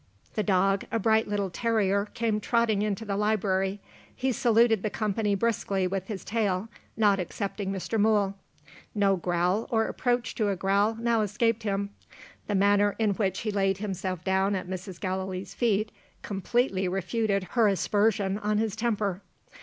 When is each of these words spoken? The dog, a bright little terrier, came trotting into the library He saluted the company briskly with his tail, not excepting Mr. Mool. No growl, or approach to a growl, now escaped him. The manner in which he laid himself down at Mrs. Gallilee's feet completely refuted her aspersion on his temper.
The 0.33 0.41
dog, 0.41 0.85
a 0.91 0.97
bright 0.97 1.27
little 1.27 1.51
terrier, 1.51 2.07
came 2.15 2.39
trotting 2.39 2.81
into 2.81 3.05
the 3.05 3.15
library 3.15 3.79
He 4.15 4.31
saluted 4.31 4.81
the 4.81 4.89
company 4.89 5.35
briskly 5.35 5.85
with 5.85 6.07
his 6.07 6.25
tail, 6.25 6.69
not 6.97 7.19
excepting 7.19 7.71
Mr. 7.71 7.99
Mool. 7.99 8.33
No 8.95 9.15
growl, 9.15 9.67
or 9.69 9.85
approach 9.85 10.33
to 10.37 10.49
a 10.49 10.55
growl, 10.55 10.95
now 10.99 11.21
escaped 11.21 11.61
him. 11.61 11.91
The 12.47 12.55
manner 12.55 12.95
in 12.97 13.11
which 13.11 13.41
he 13.41 13.51
laid 13.51 13.77
himself 13.77 14.23
down 14.23 14.55
at 14.55 14.67
Mrs. 14.67 14.99
Gallilee's 14.99 15.53
feet 15.53 15.91
completely 16.23 16.87
refuted 16.87 17.43
her 17.51 17.67
aspersion 17.67 18.39
on 18.39 18.57
his 18.57 18.75
temper. 18.75 19.21